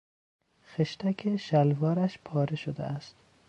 خشتک 0.71 1.37
شلوارش 1.37 2.19
پاره 2.25 2.55
شده 2.55 2.83
است. 2.83 3.15